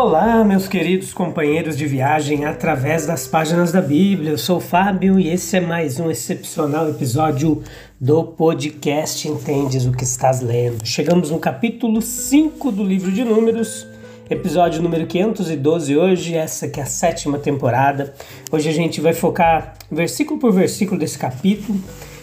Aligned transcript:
Olá, 0.00 0.44
meus 0.44 0.68
queridos 0.68 1.12
companheiros 1.12 1.76
de 1.76 1.84
viagem 1.84 2.44
através 2.44 3.04
das 3.04 3.26
páginas 3.26 3.72
da 3.72 3.80
Bíblia. 3.80 4.30
Eu 4.30 4.38
sou 4.38 4.58
o 4.58 4.60
Fábio 4.60 5.18
e 5.18 5.28
esse 5.28 5.56
é 5.56 5.60
mais 5.60 5.98
um 5.98 6.08
excepcional 6.08 6.88
episódio 6.88 7.64
do 8.00 8.22
podcast 8.22 9.26
Entendes 9.26 9.86
o 9.86 9.90
que 9.90 10.04
estás 10.04 10.40
lendo. 10.40 10.86
Chegamos 10.86 11.32
no 11.32 11.40
capítulo 11.40 12.00
5 12.00 12.70
do 12.70 12.84
livro 12.84 13.10
de 13.10 13.24
Números, 13.24 13.88
episódio 14.30 14.80
número 14.80 15.04
512 15.04 15.96
hoje, 15.96 16.36
essa 16.36 16.68
que 16.68 16.78
é 16.78 16.84
a 16.84 16.86
sétima 16.86 17.36
temporada. 17.36 18.14
Hoje 18.52 18.68
a 18.68 18.72
gente 18.72 19.00
vai 19.00 19.12
focar 19.12 19.74
versículo 19.90 20.38
por 20.38 20.52
versículo 20.52 21.00
desse 21.00 21.18
capítulo. 21.18 21.76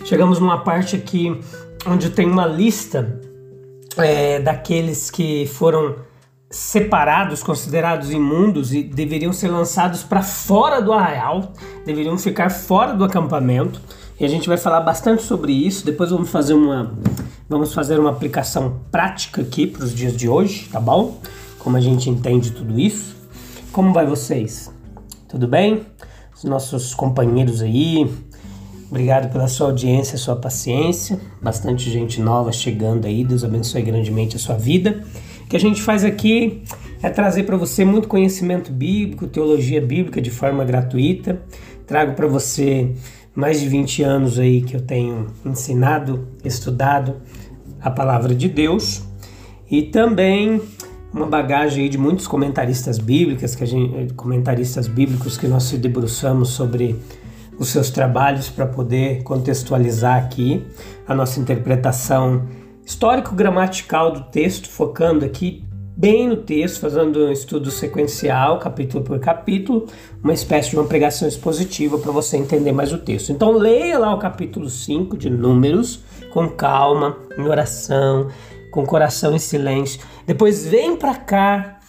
Chegamos 0.06 0.40
numa 0.40 0.64
parte 0.64 0.96
aqui 0.96 1.38
onde 1.86 2.10
tem 2.10 2.26
uma 2.26 2.48
lista 2.48 3.20
é, 3.98 4.40
daqueles 4.40 5.12
que 5.12 5.46
foram 5.48 6.05
separados, 6.56 7.44
considerados 7.44 8.12
imundos 8.12 8.74
e 8.74 8.82
deveriam 8.82 9.34
ser 9.34 9.50
lançados 9.50 10.04
para 10.04 10.24
fora 10.24 10.82
do 10.82 10.94
arraial, 10.94 11.52
deveriam 11.86 12.18
ficar 12.18 12.50
fora 12.50 12.94
do 12.94 13.04
acampamento. 13.04 13.82
E 14.18 14.24
a 14.24 14.28
gente 14.30 14.48
vai 14.48 14.56
falar 14.56 14.80
bastante 14.80 15.22
sobre 15.22 15.52
isso. 15.52 15.86
Depois 15.86 16.12
vamos 16.12 16.30
fazer 16.30 16.54
uma 16.54 16.96
vamos 17.50 17.74
fazer 17.74 18.00
uma 18.00 18.10
aplicação 18.10 18.80
prática 18.90 19.42
aqui 19.42 19.68
para 19.68 19.84
os 19.84 19.94
dias 19.94 20.16
de 20.16 20.30
hoje, 20.30 20.70
tá 20.72 20.80
bom? 20.80 21.20
Como 21.60 21.76
a 21.76 21.82
gente 21.82 22.10
entende 22.10 22.52
tudo 22.52 22.80
isso. 22.80 23.18
Como 23.74 23.92
vai 23.92 24.06
vocês? 24.06 24.72
Tudo 25.28 25.50
bem? 25.50 25.86
Os 26.34 26.46
nossos 26.46 26.94
companheiros 26.94 27.62
aí, 27.62 28.10
Obrigado 28.90 29.30
pela 29.32 29.48
sua 29.48 29.68
audiência, 29.68 30.18
sua 30.18 30.38
paciência. 30.38 31.20
Bastante 31.42 31.92
gente 31.92 32.22
nova 32.22 32.52
chegando 32.54 33.06
aí. 33.06 33.26
Deus 33.26 33.44
abençoe 33.44 33.82
grandemente 33.82 34.38
a 34.38 34.40
sua 34.40 34.56
vida. 34.56 35.04
Que 35.56 35.58
a 35.58 35.70
gente 35.70 35.82
faz 35.82 36.04
aqui 36.04 36.64
é 37.02 37.10
trazer 37.10 37.44
para 37.44 37.56
você 37.56 37.86
muito 37.86 38.10
conhecimento 38.10 38.74
bíblico, 38.74 39.26
teologia 39.26 39.80
bíblica 39.80 40.22
de 40.22 40.30
forma 40.30 40.66
gratuita. 40.66 41.42
Trago 41.88 42.14
para 42.14 42.28
você 42.28 42.92
mais 43.34 43.62
de 43.62 43.70
20 43.70 44.04
anos 44.04 44.38
aí 44.38 44.62
que 44.62 44.76
eu 44.76 44.82
tenho 44.82 45.28
ensinado, 45.46 46.28
estudado 46.44 47.22
a 47.82 47.90
palavra 47.90 48.36
de 48.36 48.50
Deus 48.50 49.04
e 49.72 49.84
também 49.84 50.62
uma 51.14 51.26
bagagem 51.26 51.84
aí 51.84 51.90
de 51.90 51.98
muitos 51.98 52.28
comentaristas 52.28 52.98
bíblicos 52.98 53.56
que 53.56 53.64
a 53.64 53.68
gente, 53.68 54.14
comentaristas 54.14 54.90
bíblicos 54.90 55.38
que 55.38 55.48
nós 55.48 55.64
se 55.64 55.78
debruçamos 55.78 56.50
sobre 56.50 56.98
os 57.58 57.70
seus 57.70 57.90
trabalhos 57.90 58.50
para 58.50 58.66
poder 58.66 59.24
contextualizar 59.24 60.22
aqui 60.22 60.66
a 61.08 61.16
nossa 61.16 61.40
interpretação 61.40 62.44
histórico-gramatical 62.86 64.12
do 64.12 64.22
texto, 64.26 64.70
focando 64.70 65.26
aqui 65.26 65.66
bem 65.98 66.28
no 66.28 66.38
texto, 66.38 66.82
fazendo 66.82 67.26
um 67.26 67.32
estudo 67.32 67.72
sequencial, 67.72 68.60
capítulo 68.60 69.04
por 69.04 69.18
capítulo, 69.20 69.88
uma 70.22 70.34
espécie 70.34 70.70
de 70.70 70.76
uma 70.76 70.86
pregação 70.86 71.28
expositiva 71.28 71.98
para 71.98 72.12
você 72.12 72.38
entender 72.38 72.74
mais 72.74 72.92
o 72.92 72.98
texto. 72.98 73.32
Então 73.32 73.52
leia 73.52 73.98
lá 73.98 74.14
o 74.14 74.20
capítulo 74.20 74.70
5 74.70 75.18
de 75.18 75.30
Números 75.30 76.04
com 76.34 76.50
calma, 76.50 77.18
em 77.38 77.48
oração, 77.48 78.28
com 78.72 78.86
coração 78.86 79.34
em 79.34 79.40
silêncio. 79.40 80.02
Depois 80.28 80.66
vem 80.68 80.98
para 80.98 81.16
cá, 81.16 81.80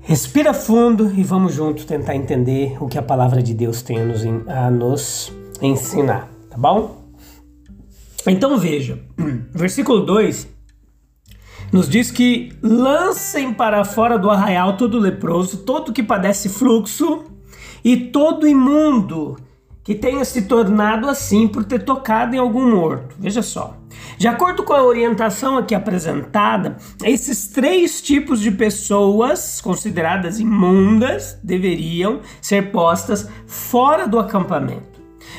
respira 0.00 0.54
fundo 0.54 1.12
e 1.16 1.24
vamos 1.24 1.52
juntos 1.52 1.84
tentar 1.84 2.14
entender 2.14 2.76
o 2.80 2.86
que 2.86 2.96
a 2.96 3.02
palavra 3.02 3.42
de 3.42 3.52
Deus 3.52 3.82
tem 3.82 3.98
a 4.46 4.70
nos 4.70 5.32
ensinar, 5.60 6.28
tá 6.48 6.56
bom? 6.56 6.99
Então 8.26 8.58
veja, 8.58 8.98
versículo 9.52 10.04
2 10.04 10.60
nos 11.72 11.88
diz 11.88 12.10
que 12.10 12.52
lancem 12.60 13.54
para 13.54 13.84
fora 13.84 14.18
do 14.18 14.28
arraial 14.28 14.76
todo 14.76 14.98
leproso, 14.98 15.58
todo 15.58 15.92
que 15.92 16.02
padece 16.02 16.48
fluxo 16.48 17.24
e 17.84 17.96
todo 17.96 18.46
imundo 18.46 19.36
que 19.84 19.94
tenha 19.94 20.24
se 20.24 20.42
tornado 20.42 21.08
assim 21.08 21.46
por 21.46 21.64
ter 21.64 21.84
tocado 21.84 22.34
em 22.34 22.38
algum 22.38 22.70
morto. 22.70 23.14
Veja 23.18 23.40
só. 23.40 23.76
De 24.18 24.28
acordo 24.28 24.62
com 24.62 24.72
a 24.72 24.82
orientação 24.82 25.56
aqui 25.56 25.74
apresentada, 25.74 26.76
esses 27.02 27.48
três 27.48 28.02
tipos 28.02 28.40
de 28.40 28.50
pessoas 28.50 29.60
consideradas 29.60 30.38
imundas 30.38 31.38
deveriam 31.42 32.20
ser 32.42 32.70
postas 32.70 33.28
fora 33.46 34.06
do 34.06 34.18
acampamento. 34.18 34.89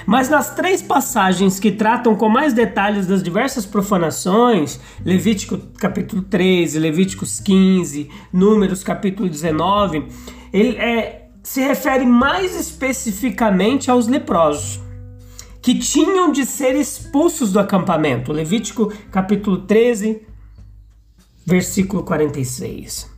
Mas 0.05 0.29
nas 0.29 0.55
três 0.55 0.81
passagens 0.81 1.59
que 1.59 1.71
tratam 1.71 2.15
com 2.15 2.27
mais 2.27 2.53
detalhes 2.53 3.07
das 3.07 3.21
diversas 3.21 3.65
profanações, 3.65 4.79
Levítico 5.05 5.57
capítulo 5.77 6.21
13, 6.23 6.79
Levíticos 6.79 7.39
15, 7.39 8.09
Números 8.31 8.83
capítulo 8.83 9.29
19, 9.29 10.07
ele 10.51 10.77
é, 10.77 11.29
se 11.43 11.61
refere 11.61 12.05
mais 12.05 12.55
especificamente 12.59 13.89
aos 13.89 14.07
leprosos, 14.07 14.79
que 15.61 15.77
tinham 15.77 16.31
de 16.31 16.45
ser 16.45 16.75
expulsos 16.75 17.51
do 17.51 17.59
acampamento. 17.59 18.31
Levítico 18.31 18.91
capítulo 19.11 19.59
13, 19.59 20.21
versículo 21.45 22.03
46. 22.03 23.09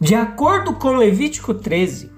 De 0.00 0.14
acordo 0.14 0.74
com 0.74 0.96
Levítico 0.96 1.54
13, 1.54 2.10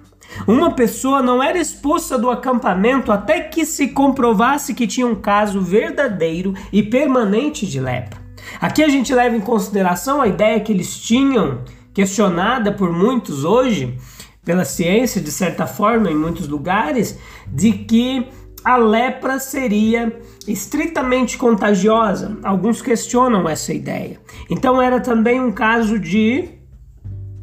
uma 0.47 0.73
pessoa 0.73 1.23
não 1.23 1.43
era 1.43 1.59
expulsa 1.59 2.19
do 2.19 2.31
acampamento 2.31 3.11
até 3.11 3.41
que 3.41 3.65
se 3.65 3.89
comprovasse 3.89 4.75
que 4.75 4.87
tinha 4.87 5.07
um 5.07 5.15
caso 5.15 5.61
verdadeiro 5.61 6.55
e 6.73 6.83
permanente 6.83 7.67
de 7.67 7.81
lepra. 7.81 8.21
Aqui 8.61 8.83
a 8.83 8.89
gente 8.89 9.15
leva 9.15 9.37
em 9.37 9.41
consideração 9.41 10.21
a 10.21 10.29
ideia 10.29 10.61
que 10.61 10.73
eles 10.73 10.99
tinham, 10.99 11.61
questionada 11.93 12.73
por 12.73 12.93
muitos 12.93 13.45
hoje, 13.45 13.99
pela 14.45 14.65
ciência, 14.65 15.21
de 15.21 15.33
certa 15.33 15.67
forma, 15.67 16.11
em 16.11 16.15
muitos 16.15 16.47
lugares, 16.47 17.19
de 17.49 17.73
que 17.73 18.29
a 18.65 18.77
lepra 18.77 19.39
seria 19.39 20.21
estritamente 20.47 21.37
contagiosa. 21.39 22.37
Alguns 22.43 22.83
questionam 22.83 23.49
essa 23.49 23.73
ideia. 23.73 24.21
Então 24.51 24.81
era 24.81 25.01
também 25.01 25.41
um 25.41 25.51
caso 25.53 25.99
de 25.99 26.49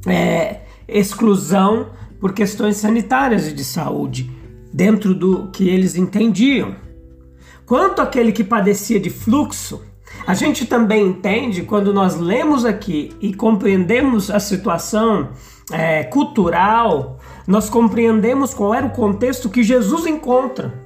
é, 0.05 0.61
exclusão 0.87 1.87
por 2.23 2.31
questões 2.31 2.77
sanitárias 2.77 3.49
e 3.49 3.51
de 3.51 3.65
saúde, 3.65 4.31
dentro 4.71 5.13
do 5.13 5.49
que 5.51 5.67
eles 5.67 5.97
entendiam. 5.97 6.73
Quanto 7.65 8.01
àquele 8.01 8.31
que 8.31 8.45
padecia 8.45 8.97
de 8.97 9.09
fluxo, 9.09 9.81
a 10.25 10.33
gente 10.33 10.65
também 10.65 11.05
entende 11.05 11.63
quando 11.63 11.93
nós 11.93 12.15
lemos 12.15 12.63
aqui 12.63 13.11
e 13.19 13.33
compreendemos 13.33 14.31
a 14.31 14.39
situação 14.39 15.31
é, 15.69 16.05
cultural, 16.05 17.19
nós 17.45 17.69
compreendemos 17.69 18.53
qual 18.53 18.73
era 18.73 18.85
o 18.85 18.91
contexto 18.91 19.49
que 19.49 19.61
Jesus 19.61 20.07
encontra. 20.07 20.82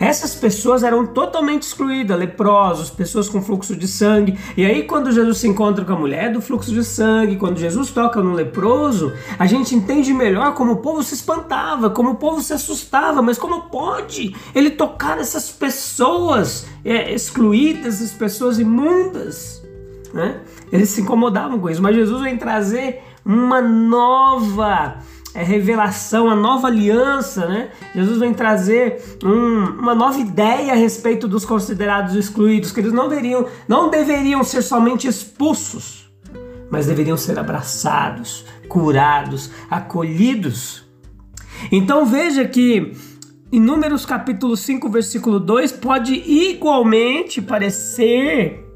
Essas 0.00 0.34
pessoas 0.34 0.82
eram 0.82 1.06
totalmente 1.06 1.62
excluídas, 1.62 2.18
leprosos, 2.18 2.90
pessoas 2.90 3.28
com 3.28 3.42
fluxo 3.42 3.74
de 3.74 3.88
sangue. 3.88 4.38
E 4.56 4.64
aí, 4.64 4.84
quando 4.84 5.10
Jesus 5.10 5.38
se 5.38 5.48
encontra 5.48 5.84
com 5.84 5.92
a 5.92 5.98
mulher 5.98 6.32
do 6.32 6.40
fluxo 6.40 6.72
de 6.72 6.84
sangue, 6.84 7.36
quando 7.36 7.58
Jesus 7.58 7.90
toca 7.90 8.22
no 8.22 8.32
leproso, 8.32 9.12
a 9.38 9.46
gente 9.46 9.74
entende 9.74 10.12
melhor 10.12 10.54
como 10.54 10.72
o 10.72 10.76
povo 10.76 11.02
se 11.02 11.14
espantava, 11.14 11.90
como 11.90 12.10
o 12.10 12.14
povo 12.16 12.40
se 12.40 12.52
assustava. 12.52 13.20
Mas 13.22 13.38
como 13.38 13.62
pode 13.62 14.34
ele 14.54 14.70
tocar 14.70 15.16
nessas 15.16 15.50
pessoas 15.50 16.66
é, 16.84 17.12
excluídas, 17.12 17.96
essas 17.96 18.12
pessoas 18.12 18.58
imundas? 18.58 19.62
Né? 20.12 20.40
Eles 20.72 20.90
se 20.90 21.00
incomodavam 21.00 21.58
com 21.58 21.68
isso. 21.68 21.82
Mas 21.82 21.96
Jesus 21.96 22.22
vem 22.22 22.36
trazer 22.36 23.02
uma 23.24 23.60
nova 23.60 24.98
é, 25.38 25.42
revelação, 25.44 26.28
a 26.28 26.34
nova 26.34 26.66
aliança, 26.66 27.46
né? 27.46 27.70
Jesus 27.94 28.18
vem 28.18 28.34
trazer 28.34 29.18
um, 29.22 29.66
uma 29.78 29.94
nova 29.94 30.18
ideia 30.18 30.72
a 30.72 30.74
respeito 30.74 31.28
dos 31.28 31.44
considerados 31.44 32.16
excluídos, 32.16 32.72
que 32.72 32.80
eles 32.80 32.92
não 32.92 33.08
deveriam, 33.08 33.46
não 33.68 33.88
deveriam 33.88 34.42
ser 34.42 34.62
somente 34.62 35.06
expulsos, 35.06 36.10
mas 36.68 36.86
deveriam 36.86 37.16
ser 37.16 37.38
abraçados, 37.38 38.44
curados, 38.68 39.52
acolhidos. 39.70 40.84
Então 41.70 42.04
veja 42.04 42.44
que 42.44 42.96
em 43.52 43.60
Números 43.60 44.04
capítulo 44.04 44.56
5, 44.56 44.90
versículo 44.90 45.38
2, 45.38 45.70
pode 45.70 46.14
igualmente 46.14 47.40
parecer 47.40 48.66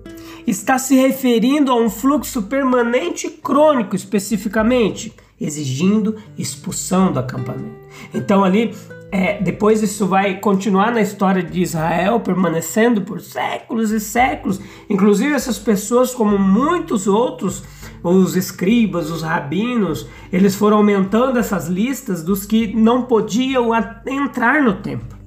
estar 0.47 0.79
se 0.79 0.94
referindo 0.94 1.73
a 1.73 1.75
um 1.75 1.91
fluxo 1.91 2.43
permanente 2.43 3.29
crônico, 3.29 3.97
especificamente, 3.97 5.12
exigindo 5.44 6.16
expulsão 6.38 7.12
do 7.12 7.18
acampamento. 7.18 7.82
Então, 8.14 8.44
ali, 8.44 8.74
é, 9.10 9.40
depois 9.42 9.82
isso 9.82 10.06
vai 10.06 10.38
continuar 10.38 10.92
na 10.92 11.02
história 11.02 11.42
de 11.42 11.60
Israel, 11.60 12.20
permanecendo 12.20 13.02
por 13.02 13.20
séculos 13.20 13.90
e 13.90 14.00
séculos. 14.00 14.60
Inclusive, 14.88 15.34
essas 15.34 15.58
pessoas, 15.58 16.14
como 16.14 16.38
muitos 16.38 17.06
outros, 17.06 17.62
os 18.02 18.36
escribas, 18.36 19.10
os 19.10 19.22
rabinos, 19.22 20.06
eles 20.32 20.54
foram 20.54 20.78
aumentando 20.78 21.38
essas 21.38 21.68
listas 21.68 22.22
dos 22.22 22.44
que 22.44 22.74
não 22.74 23.02
podiam 23.02 23.70
entrar 24.06 24.62
no 24.62 24.74
templo. 24.74 25.18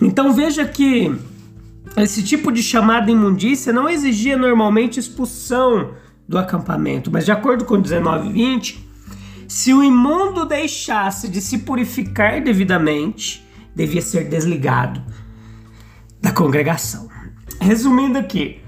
Então 0.00 0.32
veja 0.32 0.64
que 0.64 1.12
esse 1.96 2.22
tipo 2.22 2.52
de 2.52 2.62
chamada 2.62 3.10
imundícia 3.10 3.72
não 3.72 3.88
exigia 3.88 4.36
normalmente 4.36 5.00
expulsão 5.00 5.90
do 6.28 6.36
acampamento, 6.36 7.10
mas 7.10 7.24
de 7.24 7.32
acordo 7.32 7.64
com 7.64 7.80
19 7.80 8.28
e 8.28 8.32
20, 8.32 8.88
se 9.48 9.72
o 9.72 9.82
imundo 9.82 10.44
deixasse 10.44 11.26
de 11.26 11.40
se 11.40 11.58
purificar 11.58 12.42
devidamente, 12.42 13.46
devia 13.74 14.02
ser 14.02 14.28
desligado 14.28 15.02
da 16.20 16.30
congregação. 16.30 17.08
Resumindo 17.58 18.18
aqui, 18.18 18.60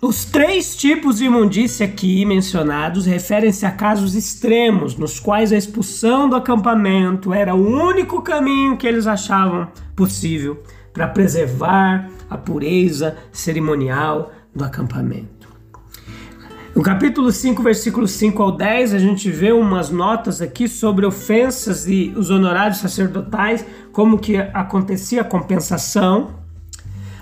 os 0.00 0.24
três 0.24 0.76
tipos 0.76 1.18
de 1.18 1.24
imundícia 1.24 1.84
aqui 1.84 2.24
mencionados 2.24 3.04
referem-se 3.04 3.66
a 3.66 3.70
casos 3.70 4.14
extremos, 4.14 4.96
nos 4.96 5.20
quais 5.20 5.52
a 5.52 5.56
expulsão 5.56 6.28
do 6.28 6.36
acampamento 6.36 7.34
era 7.34 7.54
o 7.54 7.68
único 7.68 8.22
caminho 8.22 8.76
que 8.76 8.86
eles 8.86 9.06
achavam 9.06 9.68
possível 9.94 10.62
para 10.92 11.08
preservar 11.08 12.08
a 12.30 12.38
pureza 12.38 13.16
cerimonial 13.32 14.32
do 14.54 14.64
acampamento. 14.64 15.37
No 16.78 16.84
capítulo 16.84 17.32
5, 17.32 17.60
versículos 17.60 18.12
5 18.12 18.40
ao 18.40 18.52
10, 18.52 18.94
a 18.94 19.00
gente 19.00 19.28
vê 19.32 19.50
umas 19.50 19.90
notas 19.90 20.40
aqui 20.40 20.68
sobre 20.68 21.04
ofensas 21.04 21.88
e 21.88 22.14
os 22.16 22.30
honorários 22.30 22.78
sacerdotais, 22.78 23.66
como 23.90 24.16
que 24.16 24.36
acontecia 24.36 25.22
a 25.22 25.24
compensação. 25.24 26.36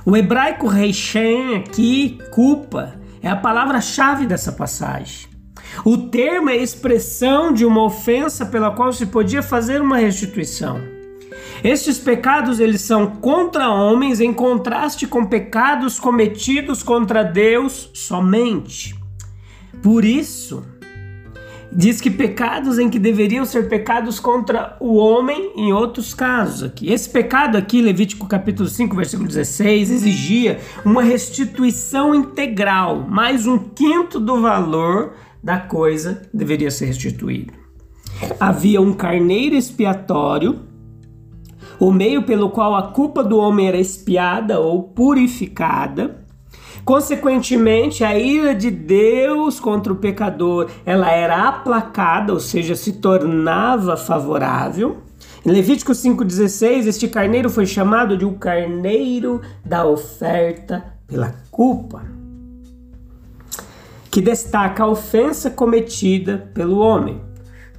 O 0.04 0.14
hebraico 0.14 0.66
reishen 0.66 1.56
aqui, 1.56 2.18
culpa, 2.32 2.96
é 3.22 3.30
a 3.30 3.36
palavra-chave 3.36 4.26
dessa 4.26 4.52
passagem. 4.52 5.26
O 5.86 5.96
termo 5.96 6.50
é 6.50 6.56
expressão 6.58 7.50
de 7.50 7.64
uma 7.64 7.82
ofensa 7.82 8.44
pela 8.44 8.72
qual 8.72 8.92
se 8.92 9.06
podia 9.06 9.42
fazer 9.42 9.80
uma 9.80 9.96
restituição. 9.96 10.78
Estes 11.64 11.98
pecados 11.98 12.60
eles 12.60 12.82
são 12.82 13.06
contra 13.06 13.70
homens 13.70 14.20
em 14.20 14.34
contraste 14.34 15.06
com 15.06 15.24
pecados 15.24 15.98
cometidos 15.98 16.82
contra 16.82 17.22
Deus 17.22 17.88
somente. 17.94 19.05
Por 19.86 20.04
isso, 20.04 20.64
diz 21.70 22.00
que 22.00 22.10
pecados 22.10 22.76
em 22.76 22.90
que 22.90 22.98
deveriam 22.98 23.44
ser 23.44 23.68
pecados 23.68 24.18
contra 24.18 24.76
o 24.80 24.96
homem 24.96 25.52
em 25.54 25.72
outros 25.72 26.12
casos 26.12 26.64
aqui. 26.64 26.90
Esse 26.90 27.08
pecado 27.08 27.56
aqui, 27.56 27.80
Levítico 27.80 28.26
capítulo 28.26 28.68
5, 28.68 28.96
versículo 28.96 29.28
16, 29.28 29.92
exigia 29.92 30.58
uma 30.84 31.04
restituição 31.04 32.12
integral, 32.12 33.06
mais 33.08 33.46
um 33.46 33.58
quinto 33.58 34.18
do 34.18 34.40
valor 34.40 35.12
da 35.40 35.56
coisa 35.56 36.20
deveria 36.34 36.72
ser 36.72 36.86
restituído. 36.86 37.52
Havia 38.40 38.80
um 38.80 38.92
carneiro 38.92 39.54
expiatório, 39.54 40.62
o 41.78 41.92
meio 41.92 42.24
pelo 42.24 42.50
qual 42.50 42.74
a 42.74 42.90
culpa 42.90 43.22
do 43.22 43.38
homem 43.38 43.68
era 43.68 43.78
expiada 43.78 44.58
ou 44.58 44.82
purificada, 44.82 46.25
Consequentemente, 46.86 48.04
a 48.04 48.16
ira 48.16 48.54
de 48.54 48.70
Deus 48.70 49.58
contra 49.58 49.92
o 49.92 49.96
pecador, 49.96 50.70
ela 50.84 51.10
era 51.10 51.48
aplacada, 51.48 52.32
ou 52.32 52.38
seja, 52.38 52.76
se 52.76 52.92
tornava 52.92 53.96
favorável. 53.96 54.98
Em 55.44 55.50
Levítico 55.50 55.92
5:16, 55.92 56.86
este 56.86 57.08
carneiro 57.08 57.50
foi 57.50 57.66
chamado 57.66 58.16
de 58.16 58.24
o 58.24 58.34
carneiro 58.34 59.42
da 59.64 59.84
oferta 59.84 60.84
pela 61.08 61.34
culpa, 61.50 62.02
que 64.08 64.20
destaca 64.20 64.84
a 64.84 64.88
ofensa 64.88 65.50
cometida 65.50 66.48
pelo 66.54 66.78
homem. 66.78 67.20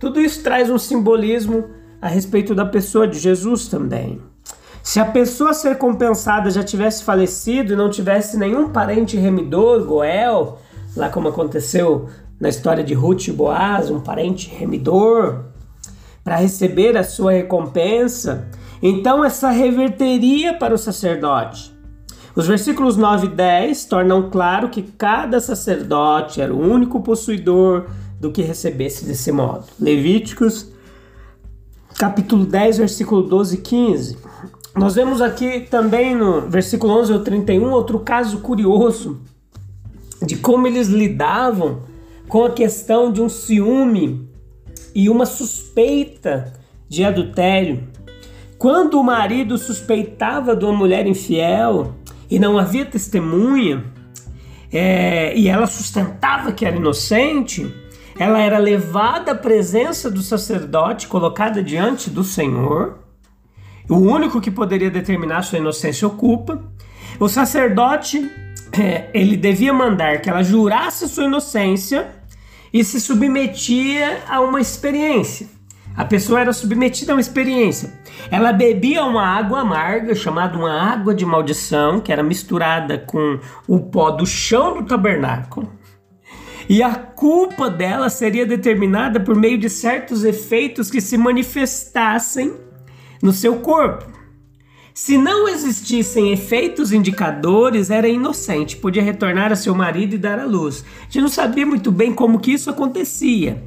Tudo 0.01 0.19
isso 0.19 0.43
traz 0.43 0.69
um 0.69 0.77
simbolismo 0.77 1.69
a 2.01 2.09
respeito 2.09 2.53
da 2.53 2.65
pessoa 2.65 3.07
de 3.07 3.17
Jesus 3.17 3.69
também. 3.69 4.21
Se 4.87 5.01
a 5.01 5.05
pessoa 5.05 5.49
a 5.49 5.53
ser 5.53 5.77
compensada 5.77 6.49
já 6.49 6.63
tivesse 6.63 7.03
falecido 7.03 7.73
e 7.73 7.75
não 7.75 7.89
tivesse 7.89 8.37
nenhum 8.37 8.69
parente 8.69 9.17
remidor, 9.17 9.83
Goel, 9.83 10.59
lá 10.95 11.09
como 11.09 11.27
aconteceu 11.27 12.07
na 12.39 12.47
história 12.47 12.81
de 12.81 12.93
Ruth 12.93 13.27
e 13.27 13.33
Boaz, 13.33 13.91
um 13.91 13.99
parente 13.99 14.47
remidor, 14.47 15.43
para 16.23 16.37
receber 16.37 16.95
a 16.95 17.03
sua 17.03 17.33
recompensa, 17.33 18.47
então 18.81 19.25
essa 19.25 19.49
reverteria 19.49 20.53
para 20.53 20.73
o 20.73 20.77
sacerdote. 20.77 21.77
Os 22.33 22.47
versículos 22.47 22.95
9 22.95 23.27
e 23.27 23.29
10 23.31 23.83
tornam 23.87 24.29
claro 24.29 24.69
que 24.69 24.83
cada 24.83 25.41
sacerdote 25.41 26.39
era 26.39 26.53
o 26.53 26.61
único 26.61 27.01
possuidor 27.01 27.87
do 28.21 28.31
que 28.31 28.41
recebesse 28.41 29.03
desse 29.03 29.33
modo. 29.33 29.65
Levíticos, 29.77 30.71
capítulo 31.97 32.45
10, 32.45 32.77
versículo 32.77 33.23
12 33.23 33.55
e 33.55 33.57
15. 33.57 34.17
Nós 34.77 34.93
vemos 34.93 35.21
aqui 35.21 35.61
também 35.61 36.15
no 36.15 36.41
versículo 36.41 36.93
11 36.99 37.13
ao 37.13 37.19
31 37.21 37.71
outro 37.71 37.99
caso 37.99 38.41
curioso 38.41 39.19
de 40.21 40.35
como 40.35 40.67
eles 40.67 40.87
lidavam 40.87 41.81
com 42.27 42.45
a 42.45 42.51
questão 42.51 43.11
de 43.11 43.19
um 43.19 43.27
ciúme 43.27 44.29
e 44.93 45.09
uma 45.09 45.25
suspeita 45.25 46.53
de 46.87 47.03
adultério. 47.03 47.87
Quando 48.59 48.99
o 48.99 49.03
marido 49.03 49.57
suspeitava 49.57 50.55
de 50.55 50.63
uma 50.63 50.73
mulher 50.73 51.07
infiel 51.07 51.95
e 52.29 52.37
não 52.37 52.59
havia 52.59 52.85
testemunha, 52.85 53.83
é, 54.71 55.35
e 55.35 55.47
ela 55.47 55.65
sustentava 55.65 56.51
que 56.51 56.63
era 56.63 56.75
inocente, 56.75 57.73
ela 58.19 58.39
era 58.39 58.59
levada 58.59 59.31
à 59.31 59.35
presença 59.35 60.11
do 60.11 60.21
sacerdote, 60.21 61.07
colocada 61.07 61.63
diante 61.63 62.11
do 62.11 62.23
Senhor 62.23 63.06
o 63.89 63.95
único 63.95 64.41
que 64.41 64.51
poderia 64.51 64.91
determinar 64.91 65.43
sua 65.43 65.59
inocência 65.59 66.07
ocupa. 66.07 66.61
O 67.19 67.27
sacerdote 67.29 68.29
é, 68.71 69.09
ele 69.13 69.37
devia 69.37 69.73
mandar 69.73 70.21
que 70.21 70.29
ela 70.29 70.43
jurasse 70.43 71.07
sua 71.07 71.25
inocência 71.25 72.07
e 72.73 72.83
se 72.83 72.99
submetia 72.99 74.23
a 74.27 74.41
uma 74.41 74.59
experiência. 74.59 75.47
A 75.95 76.05
pessoa 76.05 76.41
era 76.41 76.53
submetida 76.53 77.11
a 77.11 77.15
uma 77.15 77.21
experiência. 77.21 77.91
Ela 78.29 78.53
bebia 78.53 79.03
uma 79.03 79.25
água 79.25 79.61
amarga, 79.61 80.13
chamada 80.13 80.55
uma 80.55 80.71
água 80.71 81.15
de 81.15 81.25
maldição, 81.25 81.99
que 81.99 82.11
era 82.11 82.21
misturada 82.21 82.99
com 82.99 83.39
o 83.67 83.79
pó 83.79 84.11
do 84.11 84.25
chão 84.25 84.75
do 84.75 84.85
tabernáculo. 84.85 85.71
E 86.69 86.83
a 86.83 86.93
culpa 86.93 87.69
dela 87.69 88.09
seria 88.09 88.45
determinada 88.45 89.19
por 89.19 89.35
meio 89.35 89.57
de 89.57 89.69
certos 89.69 90.23
efeitos 90.23 90.91
que 90.91 91.01
se 91.01 91.17
manifestassem 91.17 92.53
no 93.21 93.31
seu 93.31 93.57
corpo. 93.57 94.05
Se 94.93 95.15
não 95.15 95.47
existissem 95.47 96.33
efeitos 96.33 96.91
indicadores, 96.91 97.91
era 97.91 98.07
inocente, 98.07 98.77
podia 98.77 99.03
retornar 99.03 99.51
a 99.51 99.55
seu 99.55 99.75
marido 99.75 100.15
e 100.15 100.17
dar 100.17 100.39
à 100.39 100.45
luz. 100.45 100.83
A 101.01 101.03
gente 101.03 101.21
não 101.21 101.29
sabia 101.29 101.67
muito 101.67 101.91
bem 101.91 102.11
como 102.11 102.39
que 102.39 102.51
isso 102.51 102.69
acontecia. 102.69 103.63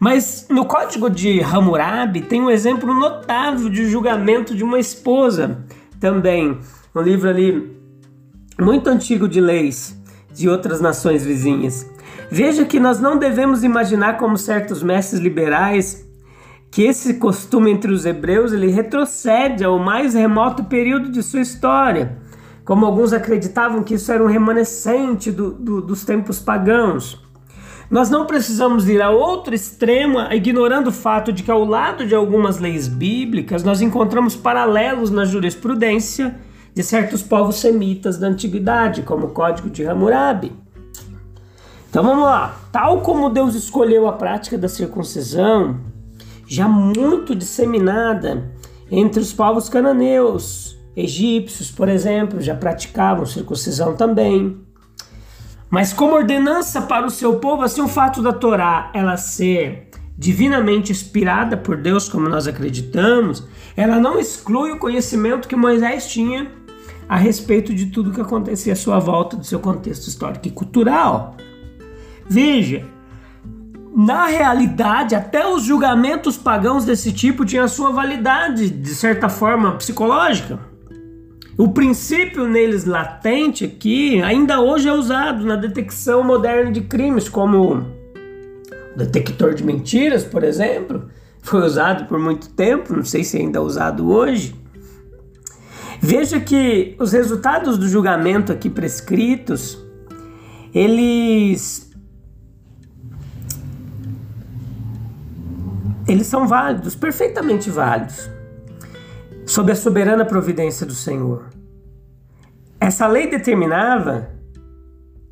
Mas 0.00 0.46
no 0.48 0.64
código 0.64 1.10
de 1.10 1.40
Hammurabi 1.40 2.22
tem 2.22 2.40
um 2.40 2.50
exemplo 2.50 2.94
notável 2.94 3.68
de 3.68 3.86
julgamento 3.86 4.54
de 4.54 4.64
uma 4.64 4.78
esposa 4.78 5.64
também. 6.00 6.58
Um 6.94 7.02
livro 7.02 7.28
ali 7.28 7.76
muito 8.58 8.88
antigo 8.88 9.28
de 9.28 9.42
leis 9.42 9.94
de 10.32 10.48
outras 10.48 10.80
nações 10.80 11.22
vizinhas. 11.24 11.86
Veja 12.30 12.64
que 12.64 12.80
nós 12.80 12.98
não 12.98 13.18
devemos 13.18 13.62
imaginar 13.62 14.16
como 14.16 14.38
certos 14.38 14.82
mestres 14.82 15.20
liberais 15.20 16.05
que 16.70 16.82
esse 16.82 17.14
costume 17.14 17.70
entre 17.70 17.92
os 17.92 18.04
hebreus 18.04 18.52
ele 18.52 18.68
retrocede 18.68 19.64
ao 19.64 19.78
mais 19.78 20.14
remoto 20.14 20.64
período 20.64 21.10
de 21.10 21.22
sua 21.22 21.40
história, 21.40 22.18
como 22.64 22.84
alguns 22.84 23.12
acreditavam 23.12 23.82
que 23.82 23.94
isso 23.94 24.10
era 24.10 24.22
um 24.22 24.26
remanescente 24.26 25.30
do, 25.30 25.52
do, 25.52 25.80
dos 25.80 26.04
tempos 26.04 26.38
pagãos. 26.38 27.24
Nós 27.88 28.10
não 28.10 28.26
precisamos 28.26 28.88
ir 28.88 29.00
a 29.00 29.10
outro 29.10 29.54
extremo, 29.54 30.18
ignorando 30.32 30.88
o 30.88 30.92
fato 30.92 31.32
de 31.32 31.44
que, 31.44 31.50
ao 31.50 31.64
lado 31.64 32.04
de 32.04 32.16
algumas 32.16 32.58
leis 32.58 32.88
bíblicas, 32.88 33.62
nós 33.62 33.80
encontramos 33.80 34.34
paralelos 34.34 35.08
na 35.08 35.24
jurisprudência 35.24 36.34
de 36.74 36.82
certos 36.82 37.22
povos 37.22 37.56
semitas 37.56 38.18
da 38.18 38.26
antiguidade, 38.26 39.02
como 39.02 39.26
o 39.26 39.30
Código 39.30 39.70
de 39.70 39.86
Hammurabi. 39.86 40.52
Então 41.88 42.02
vamos 42.02 42.24
lá. 42.24 42.56
Tal 42.72 43.00
como 43.00 43.30
Deus 43.30 43.54
escolheu 43.54 44.08
a 44.08 44.12
prática 44.12 44.58
da 44.58 44.68
circuncisão, 44.68 45.80
já 46.46 46.68
muito 46.68 47.34
disseminada 47.34 48.54
Entre 48.90 49.20
os 49.20 49.32
povos 49.32 49.68
cananeus, 49.68 50.78
egípcios, 50.96 51.70
por 51.72 51.88
exemplo, 51.88 52.40
já 52.40 52.54
praticavam 52.54 53.26
circuncisão 53.26 53.96
também. 53.96 54.60
Mas 55.68 55.92
como 55.92 56.14
ordenança 56.14 56.80
para 56.82 57.04
o 57.04 57.10
seu 57.10 57.40
povo, 57.40 57.62
assim 57.62 57.80
o 57.80 57.88
fato 57.88 58.22
da 58.22 58.32
Torá 58.32 58.90
ela 58.94 59.16
ser 59.16 59.90
divinamente 60.16 60.92
inspirada 60.92 61.56
por 61.56 61.76
Deus, 61.76 62.08
como 62.08 62.28
nós 62.28 62.46
acreditamos, 62.46 63.44
ela 63.76 63.98
não 63.98 64.18
exclui 64.18 64.70
o 64.70 64.78
conhecimento 64.78 65.48
que 65.48 65.56
Moisés 65.56 66.06
tinha 66.06 66.50
a 67.08 67.16
respeito 67.16 67.74
de 67.74 67.86
tudo 67.86 68.12
que 68.12 68.20
acontecia 68.20 68.72
à 68.72 68.76
sua 68.76 68.98
volta, 68.98 69.36
do 69.36 69.44
seu 69.44 69.58
contexto 69.58 70.06
histórico 70.06 70.46
e 70.46 70.50
cultural. 70.50 71.36
Veja, 72.28 72.84
na 73.96 74.26
realidade, 74.26 75.14
até 75.14 75.48
os 75.48 75.64
julgamentos 75.64 76.36
pagãos 76.36 76.84
desse 76.84 77.10
tipo 77.10 77.46
tinham 77.46 77.66
sua 77.66 77.90
validade, 77.90 78.68
de 78.68 78.94
certa 78.94 79.30
forma, 79.30 79.72
psicológica. 79.76 80.58
O 81.56 81.68
princípio 81.70 82.46
neles 82.46 82.84
latente 82.84 83.64
aqui 83.64 84.20
ainda 84.20 84.60
hoje 84.60 84.86
é 84.86 84.92
usado 84.92 85.46
na 85.46 85.56
detecção 85.56 86.22
moderna 86.22 86.70
de 86.70 86.82
crimes, 86.82 87.26
como 87.26 87.86
detector 88.94 89.54
de 89.54 89.64
mentiras, 89.64 90.22
por 90.22 90.44
exemplo, 90.44 91.08
foi 91.40 91.64
usado 91.64 92.04
por 92.04 92.18
muito 92.18 92.50
tempo, 92.50 92.94
não 92.94 93.04
sei 93.04 93.24
se 93.24 93.38
ainda 93.38 93.58
é 93.58 93.62
usado 93.62 94.10
hoje. 94.10 94.54
Veja 96.02 96.38
que 96.38 96.94
os 97.00 97.12
resultados 97.12 97.78
do 97.78 97.88
julgamento 97.88 98.52
aqui 98.52 98.68
prescritos, 98.68 99.82
eles 100.74 101.86
eles 106.06 106.26
são 106.26 106.46
válidos, 106.46 106.94
perfeitamente 106.94 107.70
válidos, 107.70 108.30
sob 109.44 109.72
a 109.72 109.76
soberana 109.76 110.24
providência 110.24 110.86
do 110.86 110.94
Senhor. 110.94 111.50
Essa 112.80 113.06
lei 113.06 113.28
determinava 113.28 114.30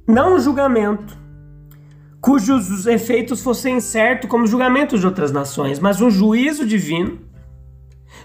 não 0.07 0.35
o 0.35 0.41
julgamento, 0.41 1.17
cujos 2.21 2.87
efeitos 2.87 3.43
fossem 3.43 3.77
incertos 3.77 4.29
como 4.29 4.47
julgamentos 4.47 5.01
de 5.01 5.07
outras 5.07 5.31
nações, 5.31 5.79
mas 5.79 6.01
um 6.01 6.11
juízo 6.11 6.67
divino, 6.67 7.19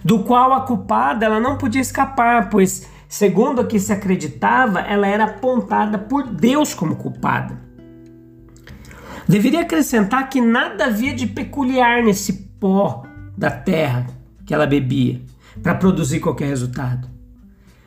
do 0.04 0.24
qual 0.24 0.54
a 0.54 0.62
culpada 0.62 1.26
ela 1.26 1.40
não 1.40 1.58
podia 1.58 1.82
escapar, 1.82 2.50
pois, 2.50 2.88
segundo 3.08 3.62
a 3.62 3.66
que 3.66 3.80
se 3.80 3.92
acreditava, 3.92 4.80
ela 4.80 5.08
era 5.08 5.26
apontada 5.26 5.98
por 5.98 6.28
Deus 6.28 6.74
como 6.74 6.96
culpada. 6.96 7.69
Deveria 9.30 9.62
acrescentar 9.62 10.28
que 10.28 10.42
nada 10.42 10.86
havia 10.86 11.14
de 11.14 11.28
peculiar 11.28 12.02
nesse 12.02 12.34
pó 12.60 13.04
da 13.38 13.52
terra 13.52 14.08
que 14.44 14.56
ela 14.56 14.66
bebia 14.66 15.22
para 15.62 15.76
produzir 15.76 16.20
qualquer 16.20 16.48
resultado. 16.48 17.08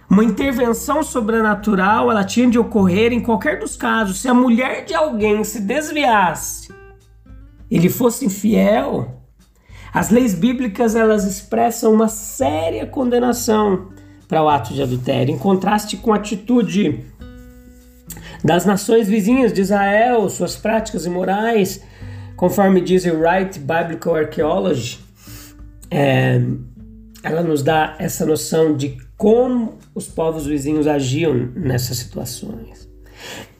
Uma 0.08 0.22
intervenção 0.22 1.02
sobrenatural 1.02 2.12
ela 2.12 2.22
tinha 2.22 2.48
de 2.48 2.60
ocorrer 2.60 3.12
em 3.12 3.18
qualquer 3.18 3.58
dos 3.58 3.74
casos. 3.74 4.20
Se 4.20 4.28
a 4.28 4.34
mulher 4.34 4.84
de 4.84 4.94
alguém 4.94 5.42
se 5.42 5.60
desviasse, 5.60 6.72
ele 7.68 7.88
fosse 7.88 8.24
infiel, 8.24 9.20
as 9.92 10.10
leis 10.10 10.34
bíblicas 10.34 10.94
elas 10.94 11.24
expressam 11.24 11.92
uma 11.92 12.06
séria 12.06 12.86
condenação 12.86 13.88
para 14.28 14.44
o 14.44 14.48
ato 14.48 14.72
de 14.72 14.80
adultério, 14.80 15.34
em 15.34 15.38
contraste 15.38 15.96
com 15.96 16.12
a 16.12 16.16
atitude 16.16 17.04
das 18.44 18.64
nações 18.64 19.08
vizinhas 19.08 19.52
de 19.52 19.60
Israel, 19.60 20.28
suas 20.28 20.56
práticas 20.56 21.06
imorais, 21.06 21.82
conforme 22.36 22.80
diz 22.80 23.04
o 23.04 23.20
Right 23.20 23.58
Biblical 23.58 24.16
Archaeology, 24.16 24.98
é, 25.90 26.40
ela 27.22 27.42
nos 27.42 27.62
dá 27.62 27.94
essa 27.98 28.26
noção 28.26 28.76
de 28.76 28.98
como 29.16 29.78
os 29.94 30.08
povos 30.08 30.46
vizinhos 30.46 30.86
agiam 30.86 31.34
nessas 31.54 31.98
situações. 31.98 32.88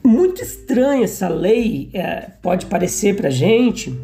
Muito 0.03 0.41
estranha 0.41 1.05
essa 1.05 1.29
lei, 1.29 1.89
é, 1.93 2.31
pode 2.41 2.65
parecer 2.65 3.15
para 3.15 3.29
gente, 3.29 3.97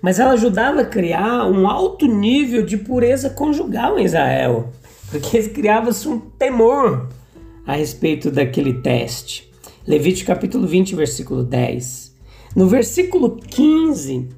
mas 0.00 0.20
ela 0.20 0.34
ajudava 0.34 0.82
a 0.82 0.84
criar 0.84 1.46
um 1.46 1.68
alto 1.68 2.06
nível 2.06 2.64
de 2.64 2.76
pureza 2.76 3.30
conjugal 3.30 3.98
em 3.98 4.04
Israel, 4.04 4.70
porque 5.10 5.42
criava-se 5.48 6.06
um 6.06 6.20
temor 6.20 7.08
a 7.66 7.74
respeito 7.74 8.30
daquele 8.30 8.74
teste. 8.74 9.53
Levítico 9.86 10.28
capítulo 10.28 10.66
20, 10.66 10.94
versículo 10.94 11.44
10. 11.44 12.14
No 12.56 12.68
versículo 12.68 13.36
15, 13.36 14.28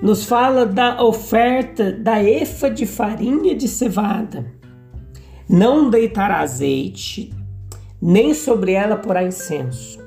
nos 0.00 0.24
fala 0.24 0.64
da 0.64 1.02
oferta 1.02 1.92
da 1.92 2.22
efa 2.22 2.70
de 2.70 2.86
farinha 2.86 3.54
de 3.54 3.68
cevada 3.68 4.54
não 5.48 5.90
deitará 5.90 6.40
azeite, 6.40 7.32
nem 8.00 8.34
sobre 8.34 8.72
ela 8.72 8.96
porá 8.96 9.22
incenso. 9.22 10.02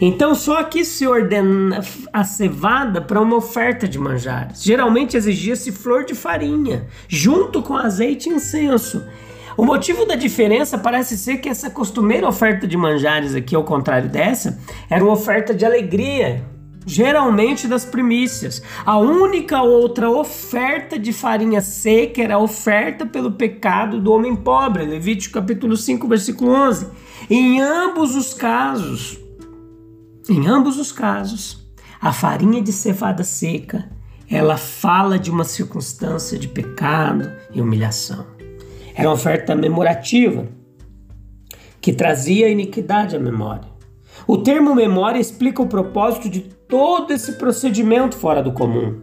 Então, 0.00 0.34
só 0.34 0.58
aqui 0.58 0.84
se 0.84 1.06
ordena 1.06 1.80
a 2.12 2.24
cevada 2.24 3.00
para 3.00 3.20
uma 3.20 3.36
oferta 3.36 3.86
de 3.86 3.96
manjares. 3.98 4.62
Geralmente 4.62 5.16
exigia-se 5.16 5.70
flor 5.70 6.04
de 6.04 6.14
farinha, 6.14 6.86
junto 7.08 7.62
com 7.62 7.74
azeite 7.74 8.28
e 8.28 8.32
incenso. 8.32 9.04
O 9.56 9.64
motivo 9.64 10.04
da 10.04 10.16
diferença 10.16 10.76
parece 10.76 11.16
ser 11.16 11.38
que 11.38 11.48
essa 11.48 11.70
costumeira 11.70 12.28
oferta 12.28 12.66
de 12.66 12.76
manjares 12.76 13.34
aqui, 13.34 13.54
ao 13.54 13.64
contrário 13.64 14.08
dessa, 14.08 14.58
era 14.90 15.04
uma 15.04 15.12
oferta 15.12 15.54
de 15.54 15.64
alegria, 15.64 16.44
geralmente 16.84 17.68
das 17.68 17.84
primícias. 17.84 18.62
A 18.84 18.98
única 18.98 19.62
outra 19.62 20.10
oferta 20.10 20.98
de 20.98 21.12
farinha 21.12 21.60
seca 21.60 22.22
era 22.22 22.34
a 22.34 22.38
oferta 22.38 23.06
pelo 23.06 23.32
pecado 23.32 24.00
do 24.00 24.12
homem 24.12 24.34
pobre, 24.34 24.84
Levítico 24.84 25.34
capítulo 25.34 25.76
5, 25.76 26.08
versículo 26.08 26.50
11. 26.50 26.88
Em 27.30 27.60
ambos 27.60 28.16
os 28.16 28.34
casos, 28.34 29.18
em 30.28 30.46
ambos 30.48 30.78
os 30.78 30.90
casos, 30.90 31.64
a 32.00 32.12
farinha 32.12 32.60
de 32.60 32.72
cevada 32.72 33.22
seca, 33.22 33.88
ela 34.28 34.56
fala 34.56 35.18
de 35.18 35.30
uma 35.30 35.44
circunstância 35.44 36.38
de 36.38 36.48
pecado 36.48 37.30
e 37.52 37.60
humilhação. 37.60 38.33
Era 38.94 39.08
uma 39.08 39.14
oferta 39.14 39.56
memorativa 39.56 40.46
que 41.80 41.92
trazia 41.92 42.46
a 42.46 42.50
iniquidade 42.50 43.16
à 43.16 43.18
memória. 43.18 43.68
O 44.26 44.38
termo 44.38 44.74
memória 44.74 45.18
explica 45.18 45.60
o 45.60 45.66
propósito 45.66 46.30
de 46.30 46.40
todo 46.40 47.12
esse 47.12 47.32
procedimento 47.32 48.16
fora 48.16 48.40
do 48.42 48.52
comum. 48.52 49.02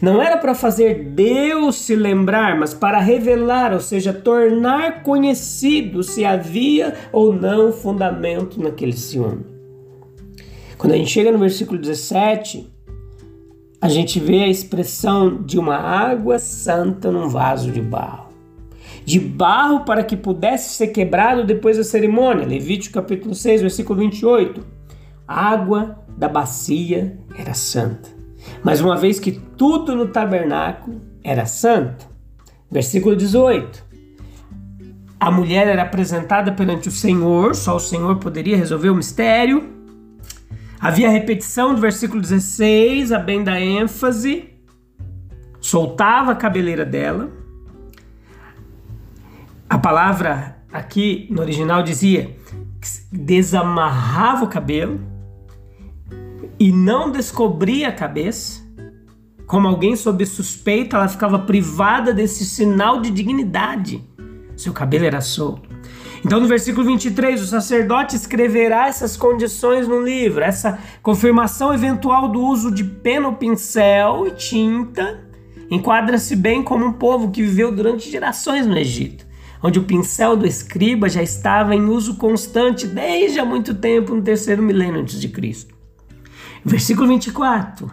Não 0.00 0.22
era 0.22 0.38
para 0.38 0.54
fazer 0.54 1.10
Deus 1.10 1.76
se 1.76 1.94
lembrar, 1.94 2.58
mas 2.58 2.72
para 2.72 2.98
revelar, 2.98 3.72
ou 3.72 3.80
seja, 3.80 4.12
tornar 4.12 5.02
conhecido 5.02 6.02
se 6.02 6.24
havia 6.24 6.94
ou 7.12 7.32
não 7.32 7.72
fundamento 7.72 8.60
naquele 8.60 8.94
ciúme. 8.94 9.44
Quando 10.78 10.94
a 10.94 10.96
gente 10.96 11.10
chega 11.10 11.30
no 11.30 11.38
versículo 11.38 11.78
17, 11.78 12.68
a 13.80 13.88
gente 13.88 14.18
vê 14.18 14.44
a 14.44 14.48
expressão 14.48 15.42
de 15.42 15.58
uma 15.58 15.76
água 15.76 16.38
santa 16.38 17.10
num 17.10 17.28
vaso 17.28 17.70
de 17.70 17.80
barro 17.80 18.31
de 19.04 19.18
barro 19.18 19.84
para 19.84 20.04
que 20.04 20.16
pudesse 20.16 20.74
ser 20.74 20.88
quebrado 20.88 21.44
depois 21.44 21.76
da 21.76 21.84
cerimônia. 21.84 22.46
Levítico 22.46 22.94
capítulo 22.94 23.34
6, 23.34 23.62
versículo 23.62 23.98
28. 23.98 24.64
A 25.26 25.48
água 25.50 25.98
da 26.16 26.28
bacia 26.28 27.18
era 27.36 27.54
santa. 27.54 28.08
Mas 28.62 28.80
uma 28.80 28.96
vez 28.96 29.18
que 29.18 29.32
tudo 29.32 29.94
no 29.94 30.08
tabernáculo 30.08 31.00
era 31.22 31.46
santo. 31.46 32.06
Versículo 32.70 33.16
18. 33.16 33.92
A 35.18 35.30
mulher 35.30 35.68
era 35.68 35.82
apresentada 35.82 36.50
perante 36.52 36.88
o 36.88 36.92
Senhor, 36.92 37.54
só 37.54 37.76
o 37.76 37.80
Senhor 37.80 38.16
poderia 38.16 38.56
resolver 38.56 38.90
o 38.90 38.94
mistério. 38.94 39.70
Havia 40.80 41.08
repetição 41.08 41.74
do 41.74 41.80
versículo 41.80 42.20
16, 42.20 43.12
a 43.12 43.18
bem 43.18 43.44
da 43.44 43.60
ênfase. 43.60 44.48
Soltava 45.60 46.32
a 46.32 46.34
cabeleira 46.34 46.84
dela 46.84 47.41
a 49.72 49.78
palavra 49.78 50.58
aqui 50.70 51.26
no 51.30 51.40
original 51.40 51.82
dizia 51.82 52.36
desamarrava 53.10 54.44
o 54.44 54.48
cabelo 54.48 55.00
e 56.60 56.70
não 56.70 57.10
descobria 57.10 57.88
a 57.88 57.92
cabeça. 57.92 58.60
Como 59.46 59.66
alguém 59.66 59.96
sob 59.96 60.26
suspeita, 60.26 60.98
ela 60.98 61.08
ficava 61.08 61.38
privada 61.38 62.12
desse 62.12 62.44
sinal 62.44 63.00
de 63.00 63.10
dignidade. 63.10 64.04
Seu 64.58 64.74
cabelo 64.74 65.06
era 65.06 65.22
solto. 65.22 65.66
Então, 66.22 66.38
no 66.38 66.46
versículo 66.46 66.86
23, 66.86 67.40
o 67.40 67.46
sacerdote 67.46 68.14
escreverá 68.14 68.88
essas 68.88 69.16
condições 69.16 69.88
no 69.88 70.02
livro, 70.02 70.44
essa 70.44 70.78
confirmação 71.02 71.72
eventual 71.72 72.28
do 72.28 72.42
uso 72.42 72.70
de 72.70 72.84
pena 72.84 73.28
ou 73.28 73.36
pincel 73.36 74.26
e 74.26 74.32
tinta 74.32 75.18
enquadra-se 75.70 76.36
bem 76.36 76.62
como 76.62 76.84
um 76.84 76.92
povo 76.92 77.30
que 77.30 77.40
viveu 77.40 77.72
durante 77.74 78.10
gerações 78.10 78.66
no 78.66 78.76
Egito 78.76 79.31
onde 79.62 79.78
o 79.78 79.84
pincel 79.84 80.36
do 80.36 80.46
escriba 80.46 81.08
já 81.08 81.22
estava 81.22 81.74
em 81.74 81.84
uso 81.84 82.16
constante 82.16 82.86
desde 82.86 83.38
há 83.38 83.44
muito 83.44 83.74
tempo, 83.74 84.14
no 84.14 84.22
terceiro 84.22 84.62
milênio 84.62 85.00
antes 85.00 85.20
de 85.20 85.28
Cristo. 85.28 85.74
Versículo 86.64 87.08
24: 87.08 87.90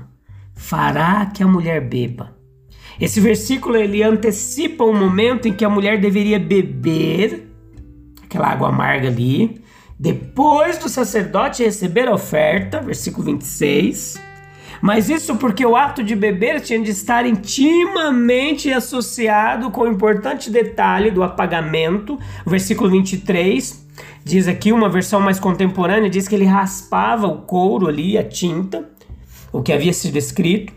Fará 0.56 1.26
que 1.28 1.44
a 1.44 1.48
mulher 1.48 1.88
beba, 1.88 2.36
Esse 3.00 3.20
versículo 3.22 3.78
ele 3.78 4.04
antecipa 4.04 4.84
o 4.84 4.94
momento 4.94 5.48
em 5.48 5.54
que 5.54 5.64
a 5.64 5.70
mulher 5.70 6.00
deveria 6.02 6.40
beber 6.40 7.48
aquela 8.24 8.48
água 8.48 8.70
amarga 8.70 9.08
ali, 9.08 9.64
depois 9.98 10.78
do 10.78 10.88
sacerdote 10.88 11.64
receber 11.64 12.08
a 12.08 12.14
oferta, 12.14 12.80
versículo 12.80 13.26
26. 13.26 14.29
Mas 14.82 15.10
isso 15.10 15.36
porque 15.36 15.66
o 15.66 15.76
ato 15.76 16.04
de 16.04 16.16
beber 16.16 16.62
tinha 16.62 16.80
de 16.80 16.92
estar 16.92 17.26
intimamente 17.26 18.72
associado 18.72 19.72
com 19.72 19.82
o 19.82 19.88
importante 19.88 20.50
detalhe 20.50 21.12
do 21.12 21.24
apagamento, 21.24 22.18
versículo 22.46 22.90
23. 22.90 23.88
Diz 24.24 24.48
aqui 24.48 24.72
uma 24.72 24.90
versão 24.90 25.20
mais 25.20 25.40
contemporânea, 25.40 26.10
diz 26.10 26.28
que 26.28 26.36
ele 26.36 26.46
raspava 26.46 27.28
o 27.28 27.42
couro 27.42 27.88
ali, 27.88 28.18
a 28.18 28.24
tinta, 28.24 28.90
o 29.52 29.62
que 29.62 29.74
havia 29.74 29.94
sido 29.94 30.18
escrito. 30.18 30.74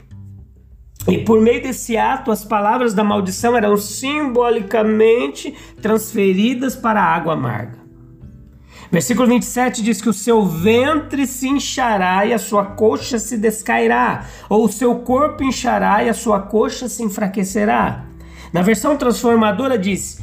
E 1.09 1.19
por 1.19 1.41
meio 1.41 1.63
desse 1.63 1.97
ato, 1.97 2.31
as 2.31 2.45
palavras 2.45 2.95
da 2.95 3.03
maldição 3.03 3.57
eram 3.57 3.77
simbolicamente 3.77 5.53
transferidas 5.81 6.77
para 6.77 7.01
a 7.01 7.05
água 7.05 7.33
amarga. 7.33 7.82
Versículo 8.93 9.27
27 9.27 9.83
diz 9.83 10.03
que 10.03 10.11
o 10.11 10.13
seu 10.13 10.45
ventre 10.45 11.27
se 11.27 11.49
inchará 11.49 12.27
e 12.27 12.35
a 12.35 12.39
sua 12.39 12.63
coxa 12.63 13.19
se 13.19 13.39
descairá, 13.39 14.27
ou 14.51 14.67
o 14.67 14.69
seu 14.71 14.97
corpo 14.97 15.43
inchará 15.43 16.05
e 16.05 16.11
a 16.11 16.15
sua 16.15 16.41
coxa 16.41 16.91
se 16.91 17.03
enfraquecerá. 17.03 18.05
Na 18.53 18.61
versão 18.61 18.95
transformadora 18.95 19.79
diz, 19.79 20.21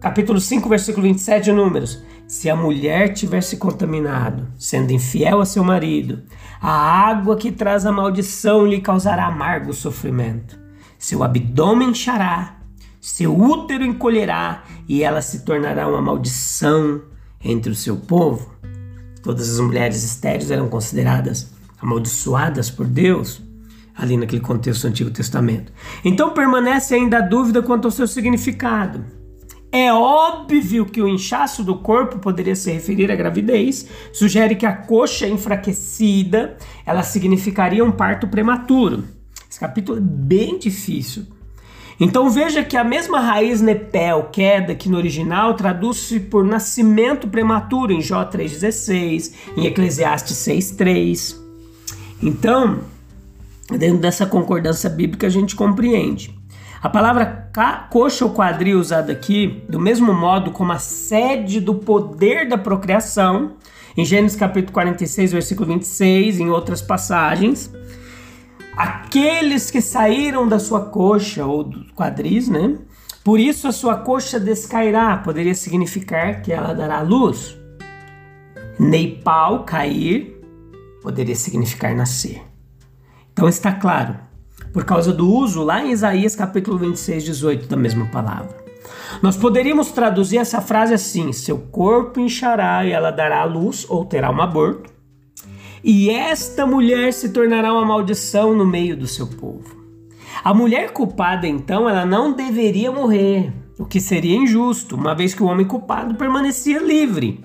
capítulo 0.00 0.40
5, 0.40 0.68
versículo 0.68 1.02
27 1.08 1.46
de 1.46 1.52
Números: 1.52 2.04
Se 2.28 2.48
a 2.48 2.54
mulher 2.54 3.12
tiver 3.12 3.40
se 3.40 3.56
contaminado, 3.56 4.46
sendo 4.56 4.92
infiel 4.92 5.40
a 5.40 5.44
seu 5.44 5.64
marido, 5.64 6.22
a 6.62 6.70
água 6.70 7.36
que 7.36 7.50
traz 7.50 7.84
a 7.84 7.90
maldição 7.90 8.64
lhe 8.64 8.80
causará 8.80 9.26
amargo 9.26 9.72
sofrimento. 9.72 10.56
Seu 10.96 11.24
abdômen 11.24 11.88
inchará, 11.88 12.58
seu 13.00 13.36
útero 13.36 13.84
encolherá 13.84 14.62
e 14.88 15.02
ela 15.02 15.20
se 15.20 15.44
tornará 15.44 15.88
uma 15.88 16.00
maldição 16.00 17.12
entre 17.44 17.70
o 17.70 17.76
seu 17.76 17.96
povo. 17.96 18.52
Todas 19.22 19.50
as 19.50 19.60
mulheres 19.60 20.02
estéreis 20.02 20.50
eram 20.50 20.68
consideradas 20.68 21.52
amaldiçoadas 21.80 22.70
por 22.70 22.86
Deus, 22.86 23.42
ali 23.94 24.16
naquele 24.16 24.40
contexto 24.40 24.82
do 24.82 24.88
Antigo 24.88 25.10
Testamento. 25.10 25.72
Então 26.04 26.32
permanece 26.32 26.94
ainda 26.94 27.18
a 27.18 27.20
dúvida 27.20 27.62
quanto 27.62 27.86
ao 27.86 27.90
seu 27.90 28.06
significado. 28.06 29.04
É 29.70 29.92
óbvio 29.92 30.86
que 30.86 31.02
o 31.02 31.08
inchaço 31.08 31.64
do 31.64 31.76
corpo 31.76 32.18
poderia 32.18 32.54
se 32.54 32.70
referir 32.70 33.10
à 33.10 33.16
gravidez, 33.16 33.88
sugere 34.12 34.54
que 34.54 34.64
a 34.64 34.72
coxa 34.72 35.26
enfraquecida, 35.26 36.56
ela 36.86 37.02
significaria 37.02 37.84
um 37.84 37.90
parto 37.90 38.28
prematuro. 38.28 39.04
Esse 39.50 39.58
capítulo 39.58 39.98
é 39.98 40.00
bem 40.00 40.58
difícil 40.58 41.26
então 41.98 42.28
veja 42.30 42.64
que 42.64 42.76
a 42.76 42.84
mesma 42.84 43.20
raiz 43.20 43.60
nepel, 43.60 44.28
queda, 44.32 44.74
que 44.74 44.88
no 44.88 44.96
original 44.96 45.54
traduz-se 45.54 46.18
por 46.18 46.44
nascimento 46.44 47.28
prematuro 47.28 47.92
em 47.92 48.00
Jó 48.00 48.24
3,16, 48.24 49.32
em 49.56 49.66
Eclesiastes 49.66 50.36
6,3. 50.36 51.36
Então, 52.22 52.80
dentro 53.70 53.98
dessa 53.98 54.26
concordância 54.26 54.90
bíblica 54.90 55.26
a 55.26 55.30
gente 55.30 55.54
compreende. 55.54 56.34
A 56.82 56.88
palavra 56.88 57.50
coxa 57.90 58.26
ou 58.26 58.32
quadril 58.32 58.78
usada 58.78 59.12
aqui, 59.12 59.62
do 59.68 59.80
mesmo 59.80 60.12
modo 60.12 60.50
como 60.50 60.72
a 60.72 60.78
sede 60.78 61.58
do 61.58 61.76
poder 61.76 62.46
da 62.46 62.58
procriação, 62.58 63.52
em 63.96 64.04
Gênesis 64.04 64.36
capítulo 64.36 64.72
46, 64.72 65.32
versículo 65.32 65.68
26, 65.68 66.40
em 66.40 66.50
outras 66.50 66.82
passagens, 66.82 67.72
aqueles 68.76 69.70
que 69.70 69.80
saíram 69.80 70.48
da 70.48 70.58
sua 70.58 70.86
coxa 70.86 71.44
ou 71.44 71.64
dos 71.64 71.90
quadris, 71.92 72.48
né? 72.48 72.76
Por 73.22 73.40
isso 73.40 73.66
a 73.66 73.72
sua 73.72 73.96
coxa 73.96 74.38
descairá, 74.38 75.16
poderia 75.16 75.54
significar 75.54 76.42
que 76.42 76.52
ela 76.52 76.74
dará 76.74 77.00
luz. 77.00 77.56
Neipal, 78.78 79.64
cair, 79.64 80.40
poderia 81.02 81.34
significar 81.34 81.94
nascer. 81.94 82.42
Então 83.32 83.48
está 83.48 83.72
claro, 83.72 84.16
por 84.72 84.84
causa 84.84 85.12
do 85.12 85.32
uso 85.32 85.62
lá 85.62 85.82
em 85.82 85.90
Isaías 85.90 86.36
capítulo 86.36 86.78
26, 86.78 87.24
18 87.24 87.68
da 87.68 87.76
mesma 87.76 88.06
palavra. 88.06 88.64
Nós 89.22 89.36
poderíamos 89.36 89.90
traduzir 89.92 90.38
essa 90.38 90.60
frase 90.60 90.92
assim: 90.92 91.32
seu 91.32 91.58
corpo 91.58 92.20
inchará 92.20 92.84
e 92.84 92.92
ela 92.92 93.10
dará 93.10 93.44
luz 93.44 93.86
ou 93.88 94.04
terá 94.04 94.30
um 94.30 94.42
aborto 94.42 94.93
e 95.86 96.08
esta 96.08 96.64
mulher 96.64 97.12
se 97.12 97.28
tornará 97.28 97.70
uma 97.70 97.84
maldição 97.84 98.56
no 98.56 98.64
meio 98.64 98.96
do 98.96 99.06
seu 99.06 99.26
povo. 99.26 99.76
A 100.42 100.54
mulher 100.54 100.92
culpada, 100.92 101.46
então, 101.46 101.86
ela 101.86 102.06
não 102.06 102.32
deveria 102.32 102.90
morrer, 102.90 103.52
o 103.78 103.84
que 103.84 104.00
seria 104.00 104.34
injusto, 104.34 104.96
uma 104.96 105.14
vez 105.14 105.34
que 105.34 105.42
o 105.42 105.46
homem 105.46 105.66
culpado 105.66 106.14
permanecia 106.14 106.80
livre. 106.80 107.44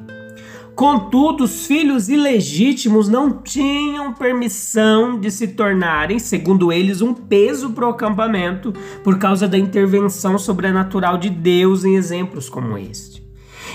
Contudo, 0.73 1.43
os 1.43 1.67
filhos 1.67 2.07
ilegítimos 2.07 3.09
não 3.09 3.29
tinham 3.29 4.13
permissão 4.13 5.19
de 5.19 5.29
se 5.29 5.49
tornarem, 5.49 6.17
segundo 6.17 6.71
eles, 6.71 7.01
um 7.01 7.13
peso 7.13 7.71
para 7.71 7.87
o 7.87 7.89
acampamento 7.89 8.71
por 9.03 9.19
causa 9.19 9.49
da 9.49 9.57
intervenção 9.57 10.37
sobrenatural 10.37 11.17
de 11.17 11.29
Deus 11.29 11.83
em 11.83 11.97
exemplos 11.97 12.47
como 12.47 12.77
este. 12.77 13.18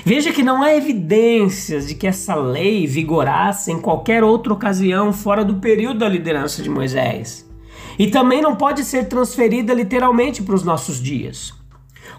Veja 0.06 0.32
que 0.32 0.42
não 0.42 0.62
há 0.62 0.74
evidências 0.74 1.88
de 1.88 1.94
que 1.94 2.06
essa 2.06 2.34
lei 2.34 2.86
vigorasse 2.86 3.72
em 3.72 3.80
qualquer 3.80 4.22
outra 4.22 4.52
ocasião 4.52 5.14
fora 5.14 5.42
do 5.42 5.54
período 5.54 6.00
da 6.00 6.08
liderança 6.08 6.62
de 6.62 6.68
Moisés. 6.68 7.50
E 7.98 8.08
também 8.08 8.42
não 8.42 8.54
pode 8.54 8.84
ser 8.84 9.08
transferida 9.08 9.72
literalmente 9.72 10.42
para 10.42 10.54
os 10.54 10.62
nossos 10.62 11.00
dias. 11.00 11.54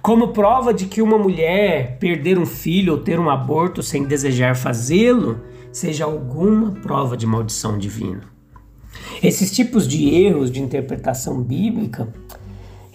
Como 0.02 0.30
prova 0.30 0.74
de 0.74 0.88
que 0.88 1.00
uma 1.00 1.20
mulher 1.20 2.00
perder 2.00 2.40
um 2.40 2.46
filho 2.46 2.94
ou 2.94 3.00
ter 3.00 3.20
um 3.20 3.30
aborto 3.30 3.84
sem 3.84 4.04
desejar 4.04 4.56
fazê-lo 4.56 5.42
seja 5.72 6.06
alguma 6.06 6.72
prova 6.72 7.16
de 7.16 7.28
maldição 7.28 7.78
divina. 7.78 8.24
Esses 9.22 9.52
tipos 9.52 9.88
de 9.88 10.10
erros 10.10 10.50
de 10.50 10.60
interpretação 10.60 11.40
bíblica 11.40 12.12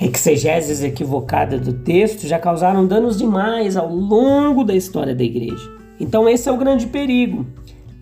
exegeses 0.00 0.82
equivocada 0.82 1.58
do 1.58 1.72
texto 1.72 2.26
já 2.26 2.38
causaram 2.38 2.86
danos 2.86 3.18
demais 3.18 3.76
ao 3.76 3.92
longo 3.92 4.64
da 4.64 4.74
história 4.74 5.14
da 5.14 5.22
igreja. 5.22 5.70
Então, 5.98 6.28
esse 6.28 6.48
é 6.48 6.52
o 6.52 6.56
grande 6.56 6.86
perigo. 6.86 7.46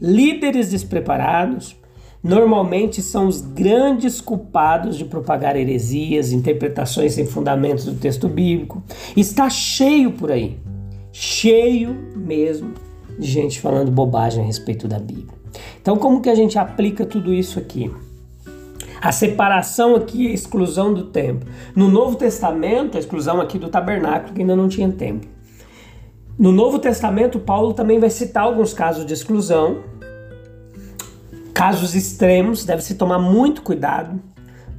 Líderes 0.01 0.71
despreparados 0.71 1.77
normalmente 2.23 3.03
são 3.03 3.27
os 3.27 3.41
grandes 3.41 4.21
culpados 4.21 4.97
de 4.97 5.05
propagar 5.05 5.57
heresias, 5.57 6.33
interpretações 6.33 7.15
sem 7.15 7.27
fundamentos 7.27 7.85
do 7.85 7.95
texto 7.95 8.29
bíblico. 8.29 8.83
Está 9.17 9.51
cheio 9.51 10.13
por 10.13 10.31
aí, 10.31 10.59
cheio 11.13 11.97
mesmo 12.15 12.75
de 13.19 13.27
gente 13.27 13.61
falando 13.61 13.91
bobagem 13.91 14.45
a 14.45 14.47
respeito 14.47 14.87
da 14.87 14.99
Bíblia. 14.99 15.37
Então, 15.81 15.97
como 15.97 16.21
que 16.21 16.29
a 16.29 16.35
gente 16.35 16.59
aplica 16.59 17.05
tudo 17.05 17.35
isso 17.35 17.59
aqui? 17.59 17.91
A 19.01 19.13
separação 19.13 19.95
aqui, 19.95 20.29
a 20.29 20.35
exclusão 20.35 20.93
do 20.93 21.05
templo. 21.05 21.49
No 21.75 21.89
Novo 21.89 22.17
Testamento, 22.17 22.97
a 22.97 23.01
exclusão 23.01 23.41
aqui 23.41 23.59
do 23.59 23.69
tabernáculo, 23.69 24.35
que 24.35 24.41
ainda 24.41 24.57
não 24.57 24.69
tinha 24.69 24.91
templo. 24.91 25.29
No 26.39 26.53
Novo 26.53 26.79
Testamento, 26.79 27.39
Paulo 27.39 27.75
também 27.75 27.99
vai 27.99 28.11
citar 28.11 28.45
alguns 28.45 28.73
casos 28.73 29.05
de 29.05 29.13
exclusão, 29.13 29.79
casos 31.53 31.97
extremos, 31.97 32.65
deve-se 32.65 32.95
tomar 32.95 33.19
muito 33.19 33.63
cuidado, 33.63 34.21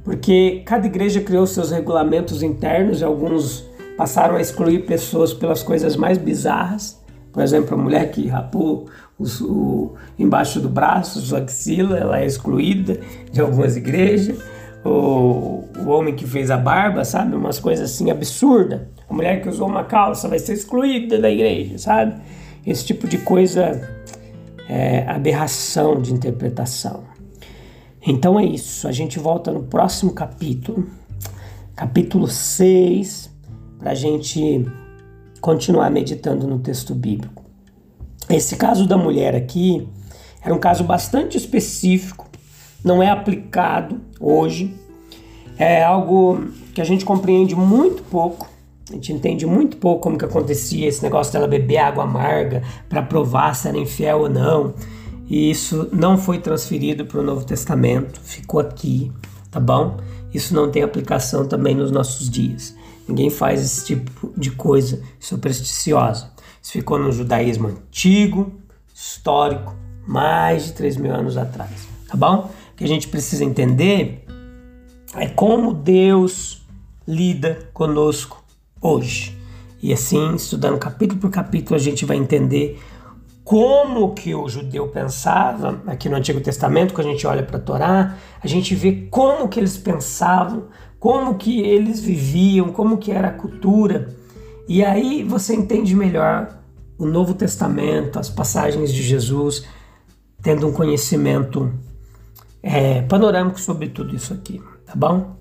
porque 0.02 0.62
cada 0.64 0.86
igreja 0.86 1.20
criou 1.20 1.46
seus 1.46 1.70
regulamentos 1.70 2.42
internos 2.42 3.02
e 3.02 3.04
alguns 3.04 3.68
passaram 3.98 4.36
a 4.36 4.40
excluir 4.40 4.86
pessoas 4.86 5.34
pelas 5.34 5.62
coisas 5.62 5.96
mais 5.96 6.16
bizarras. 6.16 6.98
Por 7.30 7.42
exemplo, 7.42 7.74
a 7.74 7.76
mulher 7.76 8.10
que 8.10 8.26
rapou 8.26 8.86
o, 9.40 9.94
embaixo 10.18 10.60
do 10.60 10.68
braço, 10.68 11.20
sua 11.20 11.40
axila, 11.40 11.98
ela 11.98 12.20
é 12.20 12.26
excluída 12.26 12.98
de 13.30 13.40
algumas 13.40 13.76
igrejas. 13.76 14.38
O, 14.84 15.64
o 15.78 15.88
homem 15.88 16.14
que 16.14 16.26
fez 16.26 16.50
a 16.50 16.56
barba, 16.56 17.04
sabe? 17.04 17.34
Umas 17.36 17.60
coisas 17.60 17.90
assim 17.90 18.10
absurdas. 18.10 18.80
A 19.08 19.12
mulher 19.12 19.42
que 19.42 19.48
usou 19.48 19.68
uma 19.68 19.84
calça 19.84 20.28
vai 20.28 20.38
ser 20.38 20.54
excluída 20.54 21.18
da 21.18 21.30
igreja, 21.30 21.78
sabe? 21.78 22.20
Esse 22.66 22.84
tipo 22.86 23.06
de 23.06 23.18
coisa 23.18 23.80
é 24.68 25.04
aberração 25.06 26.00
de 26.00 26.14
interpretação. 26.14 27.04
Então 28.06 28.38
é 28.40 28.44
isso. 28.44 28.88
A 28.88 28.92
gente 28.92 29.18
volta 29.18 29.50
no 29.50 29.64
próximo 29.64 30.12
capítulo, 30.12 30.86
capítulo 31.76 32.28
6, 32.28 33.30
para 33.78 33.90
a 33.90 33.94
gente 33.94 34.66
continuar 35.40 35.90
meditando 35.90 36.46
no 36.46 36.58
texto 36.58 36.94
bíblico. 36.94 37.39
Esse 38.30 38.56
caso 38.56 38.86
da 38.86 38.96
mulher 38.96 39.34
aqui 39.34 39.86
era 40.42 40.54
um 40.54 40.58
caso 40.58 40.84
bastante 40.84 41.36
específico, 41.36 42.26
não 42.82 43.02
é 43.02 43.10
aplicado 43.10 44.00
hoje, 44.18 44.74
é 45.58 45.82
algo 45.84 46.46
que 46.74 46.80
a 46.80 46.84
gente 46.84 47.04
compreende 47.04 47.54
muito 47.54 48.02
pouco. 48.04 48.48
A 48.88 48.94
gente 48.94 49.12
entende 49.12 49.46
muito 49.46 49.76
pouco 49.76 50.02
como 50.02 50.18
que 50.18 50.24
acontecia 50.24 50.88
esse 50.88 51.02
negócio 51.02 51.32
dela 51.32 51.46
beber 51.46 51.78
água 51.78 52.04
amarga 52.04 52.62
para 52.88 53.02
provar 53.02 53.54
se 53.54 53.68
era 53.68 53.76
infiel 53.76 54.20
ou 54.20 54.28
não. 54.28 54.74
E 55.28 55.50
isso 55.50 55.88
não 55.92 56.18
foi 56.18 56.38
transferido 56.38 57.04
para 57.04 57.20
o 57.20 57.22
Novo 57.22 57.44
Testamento, 57.44 58.20
ficou 58.20 58.58
aqui, 58.58 59.12
tá 59.50 59.60
bom? 59.60 59.96
isso 60.32 60.54
não 60.54 60.70
tem 60.70 60.82
aplicação 60.82 61.46
também 61.46 61.74
nos 61.74 61.90
nossos 61.90 62.28
dias. 62.30 62.74
Ninguém 63.08 63.30
faz 63.30 63.60
esse 63.60 63.86
tipo 63.86 64.32
de 64.36 64.50
coisa 64.52 65.02
supersticiosa. 65.18 66.30
Isso 66.62 66.72
ficou 66.72 66.98
no 66.98 67.10
judaísmo 67.12 67.68
antigo, 67.68 68.52
histórico, 68.94 69.74
mais 70.06 70.66
de 70.66 70.72
3 70.72 70.96
mil 70.96 71.14
anos 71.14 71.36
atrás. 71.36 71.88
Tá 72.08 72.16
bom? 72.16 72.50
O 72.72 72.76
que 72.76 72.84
a 72.84 72.88
gente 72.88 73.08
precisa 73.08 73.44
entender 73.44 74.24
é 75.14 75.28
como 75.28 75.72
Deus 75.72 76.62
lida 77.06 77.68
conosco 77.72 78.42
hoje. 78.80 79.36
E 79.82 79.92
assim, 79.92 80.34
estudando 80.34 80.78
capítulo 80.78 81.20
por 81.20 81.30
capítulo, 81.30 81.76
a 81.76 81.82
gente 81.82 82.04
vai 82.04 82.16
entender 82.16 82.80
como 83.42 84.14
que 84.14 84.34
o 84.34 84.48
judeu 84.48 84.86
pensava, 84.88 85.82
aqui 85.86 86.08
no 86.08 86.16
Antigo 86.16 86.40
Testamento, 86.40 86.94
quando 86.94 87.08
a 87.08 87.10
gente 87.10 87.26
olha 87.26 87.42
para 87.42 87.56
a 87.56 87.60
Torá, 87.60 88.16
a 88.40 88.46
gente 88.46 88.74
vê 88.74 89.08
como 89.10 89.48
que 89.48 89.58
eles 89.58 89.76
pensavam, 89.76 90.68
como 91.00 91.34
que 91.34 91.60
eles 91.60 92.00
viviam, 92.00 92.70
como 92.70 92.98
que 92.98 93.10
era 93.10 93.28
a 93.28 93.32
cultura. 93.32 94.14
E 94.70 94.84
aí 94.84 95.24
você 95.24 95.52
entende 95.52 95.96
melhor 95.96 96.56
o 96.96 97.04
Novo 97.04 97.34
Testamento, 97.34 98.20
as 98.20 98.30
passagens 98.30 98.92
de 98.92 99.02
Jesus, 99.02 99.64
tendo 100.40 100.64
um 100.68 100.72
conhecimento 100.72 101.74
é, 102.62 103.02
panorâmico 103.02 103.60
sobre 103.60 103.88
tudo 103.88 104.14
isso 104.14 104.32
aqui, 104.32 104.62
tá 104.86 104.92
bom? 104.94 105.34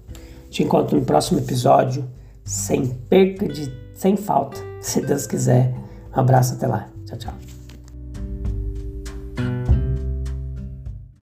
Te 0.49 0.63
encontro 0.63 0.97
no 0.97 1.05
próximo 1.05 1.37
episódio, 1.39 2.09
sem 2.43 2.87
perca 2.87 3.47
de, 3.47 3.71
sem 3.93 4.17
falta, 4.17 4.57
se 4.81 4.99
Deus 4.99 5.27
quiser. 5.27 5.75
Um 6.11 6.21
abraço 6.21 6.55
até 6.55 6.65
lá. 6.65 6.89
Tchau, 7.05 7.19
tchau. 7.19 7.58